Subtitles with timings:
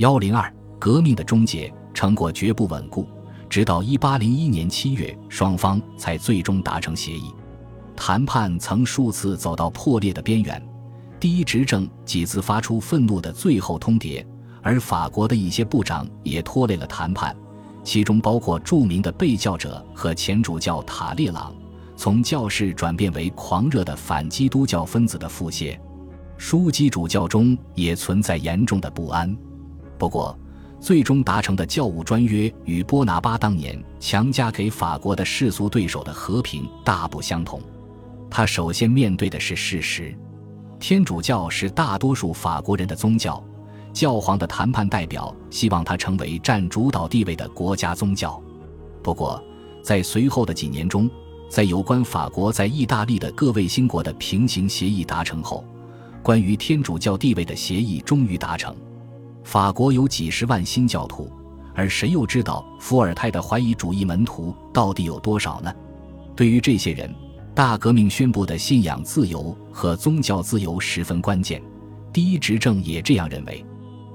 [0.00, 3.06] 幺零二，革命的终结成果绝不稳固，
[3.50, 7.34] 直到一八零一年七月，双方才最终达成协议。
[7.94, 10.66] 谈判曾数次走到破裂的边缘，
[11.20, 14.24] 第一执政几次发出愤怒的最后通牒，
[14.62, 17.36] 而法国的一些部长也拖累了谈判，
[17.84, 21.54] 其中包括著名的被教者和前主教塔列朗，
[21.94, 25.78] 从教士转变为狂热的反基督教分子的腹泻。
[26.38, 29.36] 枢机主教中也存在严重的不安。
[30.00, 30.34] 不过，
[30.80, 37.60] 最终达成的教务专约与波拿巴当年强加给法国的世俗对手的和平大不相同。
[38.30, 40.16] 他首先面对的是事实：
[40.78, 43.44] 天主教是大多数法国人的宗教，
[43.92, 48.42] 教皇的谈判代表希望它成为占主导地位的国家宗教。
[49.02, 49.38] 不过，
[49.82, 51.10] 在随后的几年中，
[51.50, 55.62] 在有关法国在意大利的各卫星国的平行协议达成后，
[56.22, 58.74] 关于天主教地位的协议终于达成。
[59.50, 61.28] 法国有几十万新教徒，
[61.74, 65.74] 而谁又知道伏尔泰的怀疑主义门徒到底有多少呢？
[66.36, 67.12] 对于这些人，
[67.52, 71.60] 大革命宣布的信仰自由和宗教自由十分关键。
[72.12, 73.66] 第一执政也这样认为。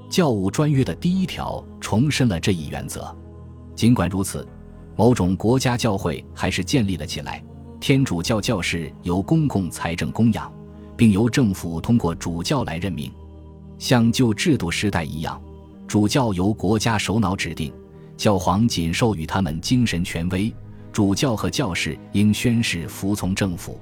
[0.09, 3.13] 教务专约的第一条重申了这一原则。
[3.75, 4.47] 尽管如此，
[4.95, 7.43] 某种国家教会还是建立了起来。
[7.81, 10.49] 天主教教士由公共财政供养，
[10.95, 13.11] 并由政府通过主教来任命。
[13.77, 15.41] 像旧制度时代一样，
[15.87, 17.73] 主教由国家首脑指定，
[18.17, 20.53] 教皇仅授予他们精神权威。
[20.91, 23.77] 主教和教士应宣誓服从政府。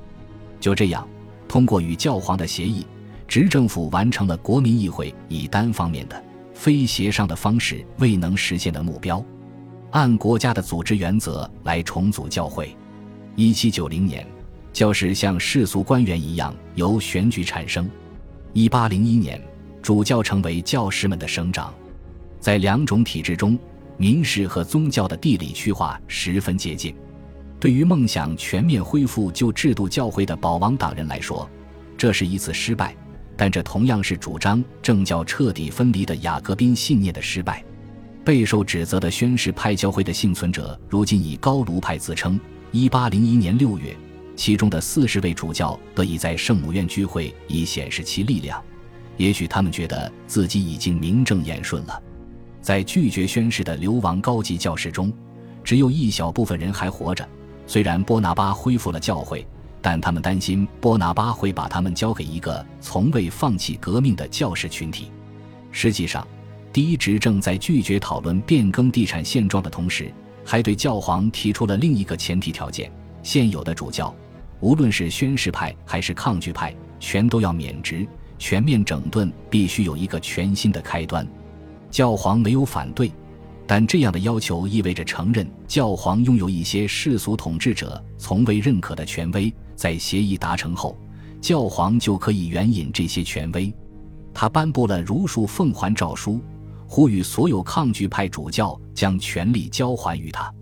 [0.59, 1.07] 就这样，
[1.47, 2.83] 通过与教皇的协议，
[3.27, 6.23] 执政府完成了国民议会以单方面的、
[6.55, 9.23] 非协商的方式未能实现的目标。
[9.91, 12.75] 按国家的组织原则来重组教会。
[13.35, 14.25] 一七九零年，
[14.73, 17.87] 教士像世俗官员一样由选举产生。
[18.53, 19.39] 一八零一年。
[19.83, 21.73] 主教成为教师们的省长，
[22.39, 23.59] 在两种体制中，
[23.97, 26.95] 民事和宗教的地理区划十分接近。
[27.59, 31.49] 对于梦想全面恢复旧制度教会的保王党人来说，
[31.97, 32.95] 这是一次失败；
[33.35, 37.61] 但这同样是主张政教彻底分离的雅各宾信念的失败。
[38.23, 42.39] 备受指责的宣誓派教会的幸存者，如今以高卢派自称。
[42.71, 43.93] 一八零一年六月，
[44.37, 48.63] 其中的四十位主教得以在圣母院聚会，以显示其力量。
[49.17, 52.01] 也许他们觉得自己已经名正言顺了。
[52.61, 55.11] 在拒绝宣誓的流亡高级教士中，
[55.63, 57.27] 只有一小部分人还活着。
[57.67, 59.45] 虽然波拿巴恢复了教会，
[59.81, 65.11] 但他们担心波拿巴会把他们交给一个从未放弃革命的教士群体。
[65.71, 66.27] 实际上，
[66.71, 70.11] 第一执政在拒绝讨论变更地产现状的同时，
[70.45, 72.91] 还对教皇提出了另一个前提条件：
[73.21, 74.13] 现有的主教，
[74.59, 78.07] 无论是宣誓派还是抗拒派，全都要免职。
[78.43, 81.25] 全面整顿必须有一个全新的开端，
[81.89, 83.09] 教皇没有反对，
[83.65, 89.51] 但这样的要求意味着承认教皇拥有一些世俗统治者从未认可的权威。
[89.77, 90.97] 在协议达成后，
[91.39, 93.73] 教皇就可以援引这些权威。
[94.33, 96.41] 他颁布了如数奉还诏书，
[96.85, 100.53] 呼吁所有抗拒派主教将权力交还于他。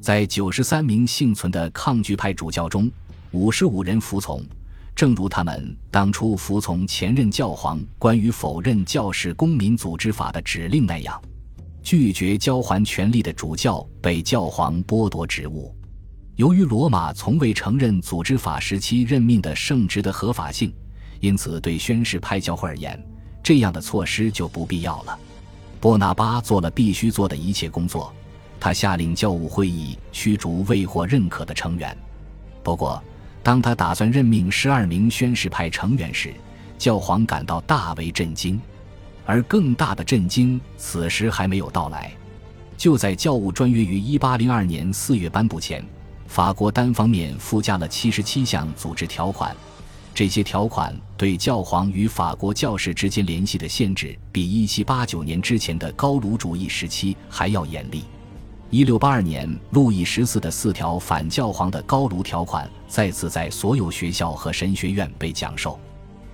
[0.00, 2.88] 在九十三名幸存的抗拒派主教中，
[3.32, 4.40] 五十五人服从。
[4.94, 11.20] 正如他们当初服从前任教皇关于否认教士公民组织法的指令那样，
[11.82, 15.74] 拒绝交还权力的主教被教皇剥夺职务。
[16.36, 20.72] 由于罗马从未承认组织法时期任命的圣职的合法性，
[21.18, 23.00] 因此对宣誓派教会而言，
[23.42, 25.18] 这样的措施就不必要了。
[25.80, 28.14] 波拿巴做了必须做的一切工作，
[28.60, 31.96] 他下令教务会议驱逐未获认可的成员。
[32.62, 33.02] 不过。
[33.44, 36.32] 当他打算任命十二名宣誓派成员时，
[36.78, 38.58] 教皇感到大为震惊，
[39.26, 42.10] 而更大的震惊此时还没有到来。
[42.74, 45.84] 就在教务专约于一八零二年四月颁布前，
[46.26, 49.54] 法国单方面附加了七十七项组织条款，
[50.14, 58.04] 这些条款对教皇与法国教士之间联系的限制，比一七八九年之前的高卢主义时期还要严厉。
[58.74, 65.78] 一六八二年，路易十四的四条反教皇的高卢条款再次在所有学校和神学院被讲授。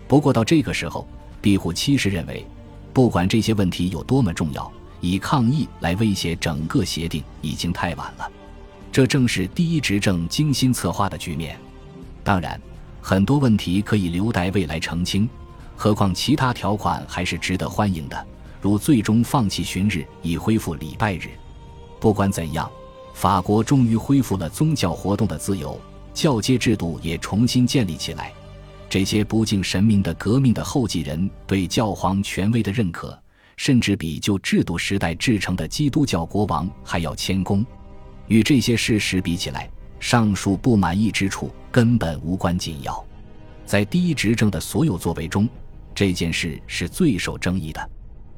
[0.09, 1.07] 不过到这个时候，
[1.43, 2.47] 庇护七世认为，
[2.95, 4.73] 不管这些问题有多么重要，
[5.03, 8.27] 以抗议来威胁整个协定已经太晚了。
[8.91, 11.59] 这正是第一执政精心策划的局面。
[12.25, 12.59] 当然，
[13.03, 15.29] 很多问题可以留待未来澄清，
[15.77, 18.27] 何况其他条款还是值得欢迎的，
[18.63, 21.29] 如最终放弃巡日，以恢复礼拜日。
[22.01, 22.69] 不管怎样，
[23.13, 25.79] 法国终于恢复了宗教活动的自由，
[26.15, 28.33] 教阶制度也重新建立起来。
[28.89, 33.17] 这些不敬神明的革命的后继人对教皇权威的认可，
[33.57, 37.65] 甚至比旧制度时代制成的基督教国王还要谦恭。
[38.27, 39.71] 与这些事实比起来，
[40.01, 43.05] 上述不满意之处根本无关紧要。
[43.67, 45.49] 在第一执政的所有作为中，
[45.95, 47.91] 这件事是最受争议的。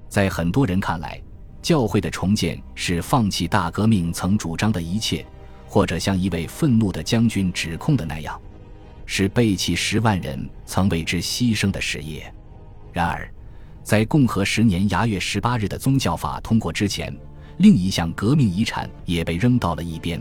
[0.08, 1.18] 在很多人看来，
[1.62, 5.24] 教会的重建是放弃大革命曾主张的一切，
[5.68, 8.38] 或者像一位愤怒的将军指控的那样，
[9.06, 12.30] 是背弃十万人曾为之牺牲的事业。
[12.92, 13.32] 然而，
[13.84, 17.16] 在共和十年牙月十八日的宗教法通过之前，
[17.58, 20.20] 另一项革命遗产也被扔到了一边。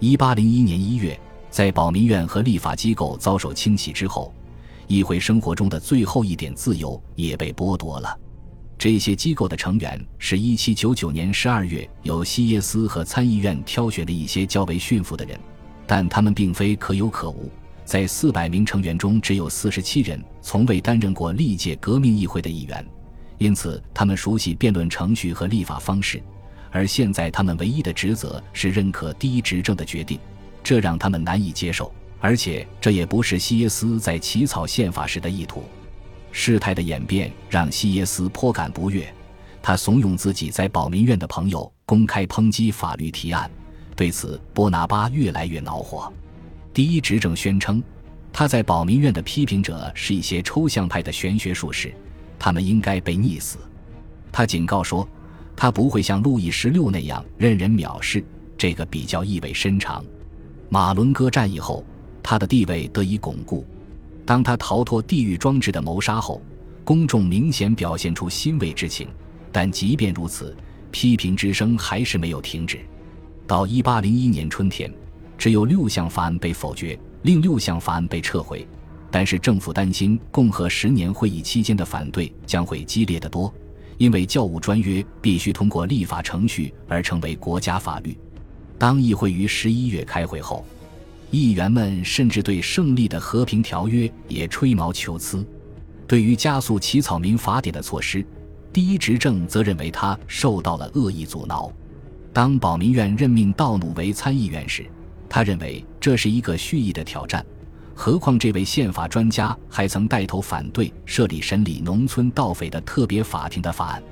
[0.00, 1.18] 一八零一年一月，
[1.50, 4.34] 在保民院和立法机构遭受清洗之后，
[4.88, 8.18] 议会生活中的最后一点自由也被剥夺了。
[8.76, 15.38] 这些机构的成员是一七九九年十二月由西耶斯和参议院挑选的一些较为驯服的人，
[15.86, 17.50] 但他们并非可有可无。
[17.84, 22.84] 在四百名成员中，只有四十七人从未担任过历届革命议会的议员，
[23.38, 26.22] 因此他们熟悉辩论程序和立法方式。
[26.70, 30.18] 而现在，他们唯一的职责是认可第一执政的决定，
[30.62, 31.92] 这让他们难以接受。
[32.20, 35.62] 而且，这也不是西耶斯在起草宪法时的意图。
[36.36, 39.06] 事态的演变让西耶斯颇感不悦，
[39.62, 43.48] 他怂恿自己在保民院的朋友公开抨击法律提案。
[43.94, 46.12] 对此，波拿巴越来越恼火。
[46.74, 47.80] 第一执政宣称，
[48.32, 51.94] 他在保民院的批评者是一些抽象派的玄学术士，
[52.36, 53.58] 他们应该被溺死。
[54.32, 55.08] 他警告说，
[55.54, 58.24] 他不会像路易十六那样任人藐视，
[58.58, 60.04] 这个比较意味深长。
[60.68, 61.84] 马伦哥战役后，
[62.24, 63.64] 他的地位得以巩固。
[64.24, 66.42] 当他逃脱地狱装置的谋杀后，
[66.84, 69.08] 公众明显表现出欣慰之情。
[69.52, 70.56] 但即便如此，
[70.90, 72.80] 批评之声还是没有停止。
[73.46, 74.92] 到一八零一年春天。
[75.36, 78.66] 只有六项法案被否决，另六项法案被撤回。
[79.10, 83.52] 但是政府担心共和十年会议期间的反对将会激烈得多，
[83.98, 88.16] 因为教务专约必须通过立法程序而成为国家法律。
[88.78, 90.64] 当议会于十一月开会后，
[91.34, 95.46] 议员们甚至对胜利的和平条约也吹毛求疵。
[96.06, 98.24] 对于加速起草民法典的措施，
[98.72, 101.72] 第一执政则认为他受到了恶意阻挠。
[102.32, 104.84] 当保民院任命道努为参议员时，
[105.28, 107.44] 他认为这是一个蓄意的挑战，
[107.94, 114.02] 何况这位宪法专家还曾带头反对设立审理农村盗匪的特别法庭的法案。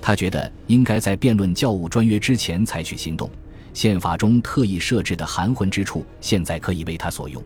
[0.00, 3.30] 他觉得应该在辩论教务专约之前采取行动。
[3.78, 7.40] 宪法中特意设置的含混之处，现在可以为他所用。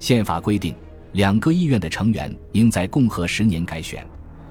[0.00, 0.74] 宪法规定，
[1.12, 4.04] 两个议院的成员应在共和十年改选，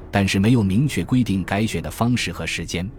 [0.10, 2.90] 但是没有明确规定改选的方式和时间。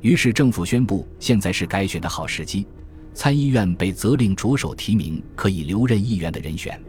[0.00, 2.66] 于是政府宣布，现在是改选的好时机。
[3.12, 6.82] 参议院被责令着手提名可以留任议员的人选，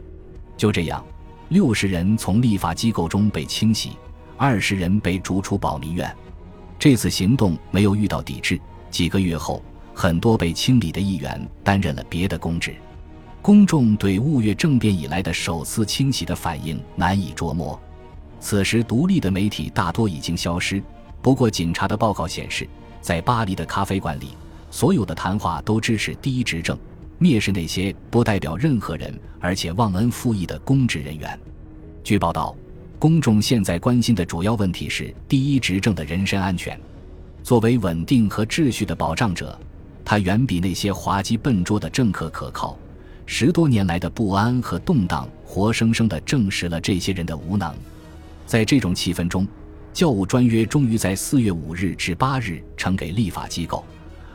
[0.56, 1.04] 就这样，
[1.50, 3.90] 六十人从立法机构中被清洗，
[4.38, 6.10] 二十人被逐出保民院。
[6.78, 8.58] 这次行动没有遇到抵制。
[8.90, 9.62] 几个月后，
[9.94, 12.74] 很多被清理的议员担任了别的公职。
[13.42, 17.80] 公众对雾月政变以来的首次清洗的反应难以捉摸。
[18.38, 20.82] 此时，独立的媒体大多已经消失。
[21.22, 22.66] 不过，警察的报告显示，
[23.00, 24.28] 在巴黎的咖啡馆里。
[24.70, 26.78] 所有的谈话都支持第一执政，
[27.18, 31.38] 蔑视那些不代表任何人而且忘恩负义的公职人员。
[32.04, 32.54] 据报道，
[32.98, 36.78] 公众现在关心的主要问题是第一执政的人身安全。
[37.42, 39.58] 作为稳定和秩序的保障者，
[40.10, 42.76] 他远比那些滑稽笨拙的政客可靠。
[43.26, 47.72] 十多年来的不安和动荡，活生生地证实了这些人的无能。
[48.44, 49.46] 在这种气氛中，
[49.92, 53.84] 教务专约终于在四月五日至八日呈给立法机构。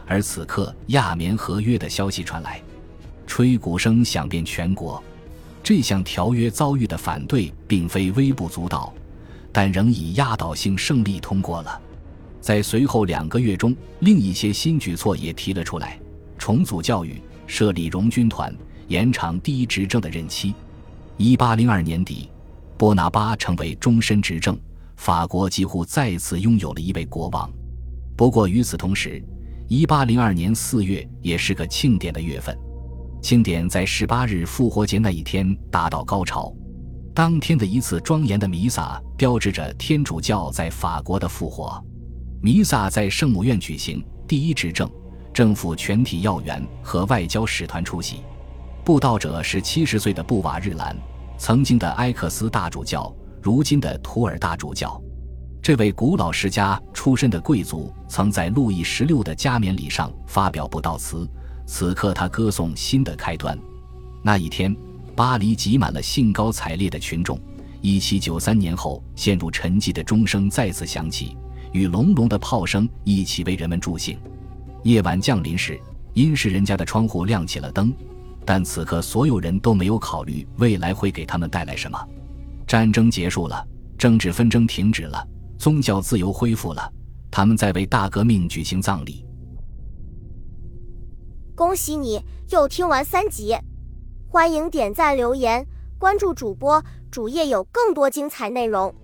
[0.07, 2.61] 而此刻，亚棉合约的消息传来，
[3.27, 5.03] 吹鼓声响遍全国。
[5.61, 8.93] 这项条约遭遇的反对并非微不足道，
[9.51, 11.81] 但仍以压倒性胜利通过了。
[12.45, 15.99] 在随后两个月中，另一些新举措也提了出来：
[16.37, 18.55] 重组教育、设立荣军团、
[18.87, 20.53] 延长第一执政的任期。
[21.17, 22.29] 一八零二年底，
[22.77, 24.55] 波拿巴成为终身执政，
[24.95, 27.51] 法国几乎再次拥有了一位国王。
[28.15, 29.19] 不过与此同时，
[29.67, 32.55] 一八零二年四月也是个庆典的月份，
[33.23, 36.53] 庆典在十八日复活节那一天达到高潮。
[37.11, 41.83] 当天的一次庄严的弥撒标志着天主教在法国的复活。
[42.45, 44.87] 弥撒在圣母院举行，第一执政、
[45.33, 48.17] 政府全体要员和外交使团出席。
[48.83, 50.95] 布道者是七十岁的布瓦日兰，
[51.39, 53.11] 曾经的埃克斯大主教，
[53.41, 55.01] 如今的图尔大主教。
[55.59, 61.27] 这位古老世家出身的贵族，曾在路易十六的加冕礼上发表布道词。
[61.65, 63.57] 此刻，他歌颂新的开端。
[64.21, 64.77] 那一天，
[65.15, 67.39] 巴黎挤满了兴高采烈的群众。
[67.81, 71.35] 一七九三年后陷入沉寂的钟声再次响起，
[71.75, 74.17] 与隆隆的炮声一起为人们助兴。
[74.83, 75.77] 夜晚降临时，
[76.13, 77.93] 殷实人家的窗户亮起了灯，
[78.45, 81.99] 但此刻所有人都没有考虑未来会给他们带来什么。
[82.65, 83.67] 战争结束了，
[83.97, 85.27] 政治纷争停止了，
[85.57, 86.89] 宗教自由恢复了，
[87.29, 89.25] 他们在为大革命举行葬礼。
[91.55, 93.53] 恭喜你又听完三集，
[94.29, 95.67] 欢迎点赞、留言、
[95.99, 98.95] 关注主播，主页有更多精彩内容。